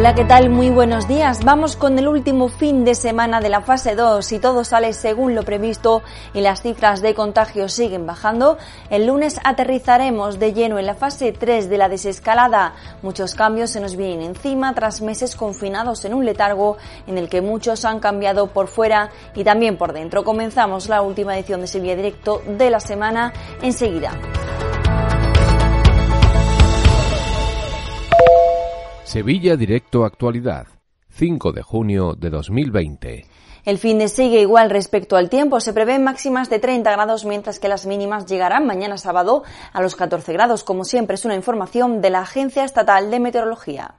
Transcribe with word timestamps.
Hola, 0.00 0.14
¿qué 0.14 0.24
tal? 0.24 0.48
Muy 0.48 0.70
buenos 0.70 1.06
días. 1.06 1.44
Vamos 1.44 1.76
con 1.76 1.98
el 1.98 2.08
último 2.08 2.48
fin 2.48 2.86
de 2.86 2.94
semana 2.94 3.42
de 3.42 3.50
la 3.50 3.60
fase 3.60 3.94
2. 3.94 4.24
Si 4.24 4.38
todo 4.38 4.64
sale 4.64 4.94
según 4.94 5.34
lo 5.34 5.42
previsto 5.42 6.02
y 6.32 6.40
las 6.40 6.62
cifras 6.62 7.02
de 7.02 7.14
contagio 7.14 7.68
siguen 7.68 8.06
bajando, 8.06 8.56
el 8.88 9.06
lunes 9.06 9.38
aterrizaremos 9.44 10.38
de 10.38 10.54
lleno 10.54 10.78
en 10.78 10.86
la 10.86 10.94
fase 10.94 11.32
3 11.32 11.68
de 11.68 11.76
la 11.76 11.90
desescalada. 11.90 12.72
Muchos 13.02 13.34
cambios 13.34 13.72
se 13.72 13.80
nos 13.80 13.94
vienen 13.94 14.22
encima 14.22 14.74
tras 14.74 15.02
meses 15.02 15.36
confinados 15.36 16.02
en 16.06 16.14
un 16.14 16.24
letargo 16.24 16.78
en 17.06 17.18
el 17.18 17.28
que 17.28 17.42
muchos 17.42 17.84
han 17.84 18.00
cambiado 18.00 18.46
por 18.46 18.68
fuera 18.68 19.10
y 19.34 19.44
también 19.44 19.76
por 19.76 19.92
dentro. 19.92 20.24
Comenzamos 20.24 20.88
la 20.88 21.02
última 21.02 21.36
edición 21.36 21.60
de 21.60 21.66
Sevilla 21.66 21.94
Directo 21.96 22.40
de 22.46 22.70
la 22.70 22.80
semana 22.80 23.34
enseguida. 23.60 24.12
Sevilla 29.10 29.56
Directo 29.56 30.04
Actualidad, 30.04 30.68
5 31.08 31.50
de 31.50 31.62
junio 31.62 32.14
de 32.14 32.30
2020. 32.30 33.26
El 33.64 33.78
fin 33.78 33.98
de 33.98 34.06
sigue 34.06 34.40
igual 34.40 34.70
respecto 34.70 35.16
al 35.16 35.28
tiempo. 35.28 35.58
Se 35.58 35.72
prevén 35.72 36.04
máximas 36.04 36.48
de 36.48 36.60
30 36.60 36.88
grados, 36.92 37.24
mientras 37.24 37.58
que 37.58 37.66
las 37.66 37.86
mínimas 37.86 38.26
llegarán 38.26 38.68
mañana 38.68 38.98
sábado 38.98 39.42
a 39.72 39.82
los 39.82 39.96
14 39.96 40.32
grados. 40.32 40.62
Como 40.62 40.84
siempre, 40.84 41.16
es 41.16 41.24
una 41.24 41.34
información 41.34 42.00
de 42.00 42.10
la 42.10 42.20
Agencia 42.20 42.62
Estatal 42.62 43.10
de 43.10 43.18
Meteorología. 43.18 43.96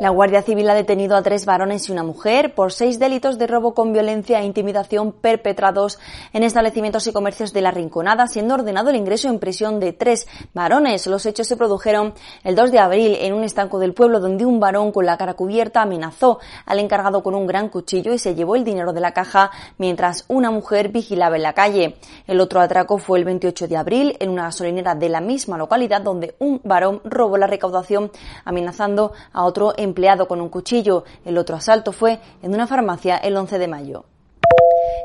La 0.00 0.10
Guardia 0.10 0.42
Civil 0.42 0.68
ha 0.68 0.74
detenido 0.74 1.14
a 1.16 1.22
tres 1.22 1.46
varones 1.46 1.88
y 1.88 1.92
una 1.92 2.02
mujer 2.02 2.52
por 2.52 2.72
seis 2.72 2.98
delitos 2.98 3.38
de 3.38 3.46
robo 3.46 3.74
con 3.74 3.92
violencia 3.92 4.40
e 4.40 4.44
intimidación 4.44 5.12
perpetrados 5.12 6.00
en 6.32 6.42
establecimientos 6.42 7.06
y 7.06 7.12
comercios 7.12 7.52
de 7.52 7.60
la 7.60 7.70
Rinconada, 7.70 8.26
siendo 8.26 8.54
ordenado 8.54 8.90
el 8.90 8.96
ingreso 8.96 9.28
en 9.28 9.38
prisión 9.38 9.78
de 9.78 9.92
tres 9.92 10.26
varones. 10.52 11.06
Los 11.06 11.26
hechos 11.26 11.46
se 11.46 11.56
produjeron 11.56 12.12
el 12.42 12.56
2 12.56 12.72
de 12.72 12.80
abril 12.80 13.16
en 13.20 13.34
un 13.34 13.44
estanco 13.44 13.78
del 13.78 13.94
pueblo 13.94 14.18
donde 14.18 14.44
un 14.44 14.58
varón 14.58 14.90
con 14.90 15.06
la 15.06 15.16
cara 15.16 15.34
cubierta 15.34 15.82
amenazó 15.82 16.40
al 16.66 16.80
encargado 16.80 17.22
con 17.22 17.36
un 17.36 17.46
gran 17.46 17.68
cuchillo 17.68 18.12
y 18.12 18.18
se 18.18 18.34
llevó 18.34 18.56
el 18.56 18.64
dinero 18.64 18.92
de 18.92 19.00
la 19.00 19.12
caja 19.12 19.52
mientras 19.78 20.24
una 20.26 20.50
mujer 20.50 20.88
vigilaba 20.88 21.36
en 21.36 21.42
la 21.44 21.52
calle. 21.52 21.98
El 22.26 22.40
otro 22.40 22.60
atraco 22.60 22.98
fue 22.98 23.20
el 23.20 23.24
28 23.24 23.68
de 23.68 23.76
abril 23.76 24.16
en 24.18 24.30
una 24.30 24.44
gasolinera 24.44 24.96
de 24.96 25.08
la 25.08 25.20
misma 25.20 25.56
localidad 25.56 26.02
donde 26.02 26.34
un 26.40 26.60
varón 26.64 27.00
robó 27.04 27.36
la 27.36 27.46
recaudación 27.46 28.10
amenazando 28.44 29.12
a 29.32 29.44
otro 29.44 29.72
empleado 29.84 30.26
con 30.26 30.40
un 30.40 30.48
cuchillo. 30.48 31.04
El 31.24 31.38
otro 31.38 31.56
asalto 31.56 31.92
fue 31.92 32.18
en 32.42 32.54
una 32.54 32.66
farmacia 32.66 33.16
el 33.16 33.36
11 33.36 33.58
de 33.58 33.68
mayo. 33.68 34.04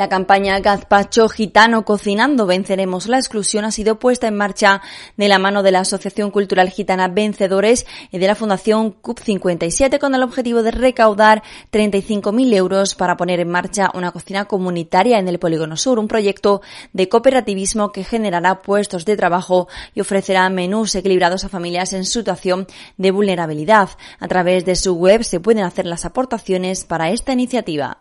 La 0.00 0.08
campaña 0.08 0.58
Gazpacho 0.60 1.28
Gitano 1.28 1.84
Cocinando 1.84 2.46
Venceremos 2.46 3.06
la 3.06 3.18
Exclusión 3.18 3.66
ha 3.66 3.70
sido 3.70 3.98
puesta 3.98 4.28
en 4.28 4.34
marcha 4.34 4.80
de 5.18 5.28
la 5.28 5.38
mano 5.38 5.62
de 5.62 5.72
la 5.72 5.80
Asociación 5.80 6.30
Cultural 6.30 6.70
Gitana 6.70 7.08
Vencedores 7.08 7.84
y 8.10 8.16
de 8.16 8.26
la 8.26 8.34
Fundación 8.34 8.94
CUP57 9.02 9.98
con 9.98 10.14
el 10.14 10.22
objetivo 10.22 10.62
de 10.62 10.70
recaudar 10.70 11.42
35.000 11.70 12.54
euros 12.54 12.94
para 12.94 13.18
poner 13.18 13.40
en 13.40 13.50
marcha 13.50 13.90
una 13.92 14.10
cocina 14.10 14.46
comunitaria 14.46 15.18
en 15.18 15.28
el 15.28 15.38
Polígono 15.38 15.76
Sur, 15.76 15.98
un 15.98 16.08
proyecto 16.08 16.62
de 16.94 17.10
cooperativismo 17.10 17.92
que 17.92 18.02
generará 18.02 18.62
puestos 18.62 19.04
de 19.04 19.18
trabajo 19.18 19.68
y 19.94 20.00
ofrecerá 20.00 20.48
menús 20.48 20.94
equilibrados 20.94 21.44
a 21.44 21.50
familias 21.50 21.92
en 21.92 22.06
situación 22.06 22.66
de 22.96 23.10
vulnerabilidad. 23.10 23.90
A 24.18 24.28
través 24.28 24.64
de 24.64 24.76
su 24.76 24.94
web 24.94 25.24
se 25.24 25.40
pueden 25.40 25.64
hacer 25.64 25.84
las 25.84 26.06
aportaciones 26.06 26.86
para 26.86 27.10
esta 27.10 27.34
iniciativa. 27.34 27.98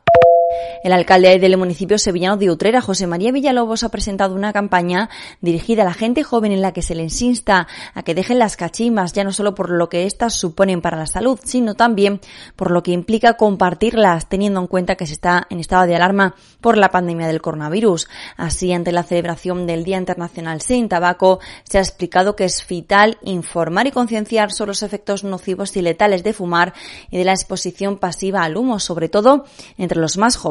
El 0.83 0.93
alcalde 0.93 1.39
del 1.39 1.57
municipio 1.57 1.97
sevillano 1.97 2.37
de 2.37 2.49
Utrera, 2.49 2.79
José 2.79 3.05
María 3.05 3.31
Villalobos, 3.31 3.83
ha 3.83 3.89
presentado 3.89 4.33
una 4.33 4.53
campaña 4.53 5.09
dirigida 5.41 5.81
a 5.81 5.85
la 5.85 5.93
gente 5.93 6.23
joven 6.23 6.51
en 6.51 6.61
la 6.61 6.71
que 6.71 6.81
se 6.81 6.95
les 6.95 7.21
insta 7.21 7.67
a 7.93 8.03
que 8.03 8.15
dejen 8.15 8.39
las 8.39 8.55
cachimas, 8.55 9.13
ya 9.13 9.23
no 9.23 9.33
solo 9.33 9.55
por 9.55 9.69
lo 9.71 9.89
que 9.89 10.05
éstas 10.05 10.35
suponen 10.35 10.81
para 10.81 10.97
la 10.97 11.05
salud, 11.05 11.39
sino 11.43 11.75
también 11.75 12.21
por 12.55 12.71
lo 12.71 12.81
que 12.81 12.91
implica 12.91 13.33
compartirlas, 13.33 14.29
teniendo 14.29 14.59
en 14.61 14.67
cuenta 14.67 14.95
que 14.95 15.05
se 15.05 15.13
está 15.13 15.47
en 15.49 15.59
estado 15.59 15.85
de 15.85 15.95
alarma 15.95 16.35
por 16.61 16.77
la 16.77 16.91
pandemia 16.91 17.27
del 17.27 17.41
coronavirus. 17.41 18.07
Así, 18.37 18.71
ante 18.71 18.91
la 18.91 19.03
celebración 19.03 19.67
del 19.67 19.83
Día 19.83 19.97
Internacional 19.97 20.61
sin 20.61 20.87
Tabaco, 20.87 21.39
se 21.63 21.77
ha 21.77 21.81
explicado 21.81 22.35
que 22.35 22.45
es 22.45 22.65
vital 22.67 23.17
informar 23.23 23.87
y 23.87 23.91
concienciar 23.91 24.51
sobre 24.51 24.69
los 24.69 24.83
efectos 24.83 25.23
nocivos 25.23 25.75
y 25.75 25.81
letales 25.81 26.23
de 26.23 26.33
fumar 26.33 26.73
y 27.11 27.17
de 27.17 27.25
la 27.25 27.33
exposición 27.33 27.97
pasiva 27.97 28.43
al 28.43 28.55
humo, 28.57 28.79
sobre 28.79 29.09
todo 29.09 29.45
entre 29.77 29.99
los 29.99 30.17
más 30.17 30.35
jóvenes. 30.35 30.48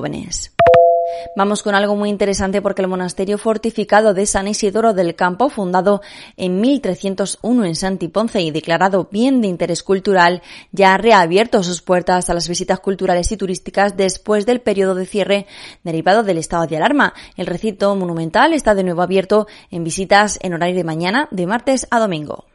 Vamos 1.37 1.63
con 1.63 1.75
algo 1.75 1.97
muy 1.97 2.11
interesante 2.11 2.61
porque 2.63 2.83
el 2.83 2.89
monasterio 2.89 3.39
fortificado 3.39 4.15
de 4.15 4.27
San 4.27 4.49
Isidoro 4.49 4.93
del 4.93 5.15
Campo, 5.15 5.49
fundado 5.49 6.01
en 6.37 6.61
1301 6.61 7.65
en 7.65 7.75
Santiponce 7.75 8.41
y 8.41 8.51
declarado 8.51 9.09
bien 9.11 9.41
de 9.41 9.49
interés 9.49 9.83
cultural, 9.83 10.43
ya 10.73 10.95
ha 10.95 10.99
reabierto 10.99 11.63
sus 11.63 11.83
puertas 11.83 12.29
a 12.29 12.35
las 12.35 12.49
visitas 12.49 12.81
culturales 12.81 13.31
y 13.33 13.37
turísticas 13.37 13.97
después 13.97 14.47
del 14.47 14.61
periodo 14.61 14.95
de 14.95 15.07
cierre 15.07 15.47
derivado 15.85 16.23
del 16.23 16.39
estado 16.39 16.67
de 16.67 16.77
alarma. 16.77 17.15
El 17.37 17.47
recinto 17.47 17.95
monumental 17.95 18.53
está 18.53 18.75
de 18.75 18.85
nuevo 18.85 19.03
abierto 19.03 19.47
en 19.71 19.85
visitas 19.85 20.39
en 20.43 20.55
horario 20.55 20.77
de 20.77 20.85
mañana 20.85 21.29
de 21.31 21.47
martes 21.47 21.87
a 21.91 21.99
domingo. 21.99 22.47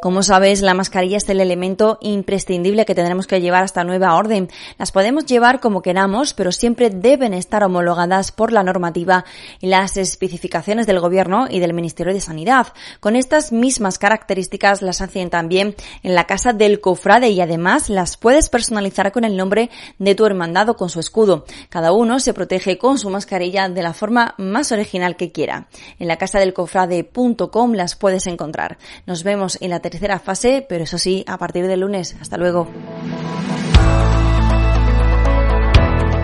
Como 0.00 0.22
sabes, 0.22 0.62
la 0.62 0.74
mascarilla 0.74 1.18
es 1.18 1.28
el 1.28 1.40
elemento 1.40 1.98
imprescindible 2.00 2.86
que 2.86 2.94
tendremos 2.94 3.26
que 3.26 3.40
llevar 3.40 3.64
hasta 3.64 3.84
nueva 3.84 4.14
orden. 4.14 4.48
Las 4.78 4.92
podemos 4.92 5.26
llevar 5.26 5.60
como 5.60 5.82
queramos, 5.82 6.32
pero 6.34 6.52
siempre 6.52 6.90
deben 6.90 7.34
estar 7.34 7.62
homologadas 7.64 8.32
por 8.32 8.52
la 8.52 8.62
normativa 8.62 9.24
y 9.60 9.66
las 9.66 9.96
especificaciones 9.96 10.86
del 10.86 11.00
Gobierno 11.00 11.46
y 11.50 11.60
del 11.60 11.74
Ministerio 11.74 12.14
de 12.14 12.20
Sanidad. 12.20 12.68
Con 13.00 13.16
estas 13.16 13.52
mismas 13.52 13.98
características 13.98 14.82
las 14.82 15.00
hacen 15.00 15.30
también 15.30 15.74
en 16.02 16.14
la 16.14 16.24
casa 16.24 16.52
del 16.52 16.80
cofrade 16.80 17.30
y 17.30 17.40
además 17.40 17.90
las 17.90 18.16
puedes 18.16 18.48
personalizar 18.48 19.12
con 19.12 19.24
el 19.24 19.36
nombre 19.36 19.70
de 19.98 20.14
tu 20.14 20.26
hermandad 20.26 20.70
o 20.70 20.76
con 20.76 20.88
su 20.88 21.00
escudo. 21.00 21.44
Cada 21.68 21.92
uno 21.92 22.20
se 22.20 22.34
protege 22.34 22.78
con 22.78 22.98
su 22.98 23.10
mascarilla 23.10 23.68
de 23.68 23.82
la 23.82 23.92
forma 23.92 24.34
más 24.38 24.72
original 24.72 25.16
que 25.16 25.32
quiera. 25.32 25.68
En 25.98 26.08
la 26.08 26.16
casa 26.16 26.38
del 26.38 26.54
cofrade.com 26.54 27.72
las 27.72 27.96
puedes 27.96 28.26
encontrar. 28.26 28.78
Nos 29.06 29.24
vemos 29.24 29.58
en 29.70 29.76
la 29.76 29.80
tercera 29.80 30.18
fase, 30.18 30.66
pero 30.68 30.84
eso 30.84 30.98
sí, 30.98 31.24
a 31.28 31.38
partir 31.38 31.66
del 31.68 31.80
lunes. 31.80 32.16
Hasta 32.20 32.36
luego. 32.36 32.68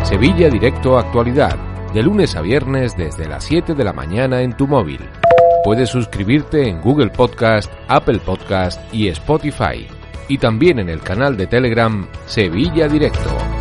Sevilla 0.03 0.49
Directo 0.51 0.99
Actualidad, 0.99 1.57
de 1.95 2.03
lunes 2.03 2.37
a 2.37 2.41
viernes 2.41 2.97
desde 2.97 3.29
las 3.29 3.45
7 3.45 3.75
de 3.75 3.84
la 3.84 3.93
mañana 3.93 4.43
en 4.43 4.57
tu 4.57 4.67
móvil. 4.67 5.01
Puedes 5.65 5.91
suscribirte 5.91 6.69
en 6.69 6.81
Google 6.81 7.11
Podcast, 7.11 7.73
Apple 7.89 8.21
Podcast 8.25 8.81
y 8.93 9.09
Spotify. 9.09 9.87
Y 10.28 10.39
también 10.39 10.81
en 10.81 10.89
el 10.89 11.01
canal 11.01 11.37
de 11.37 11.47
Telegram 11.47 12.07
Sevilla 12.27 12.89
Directo. 12.89 13.56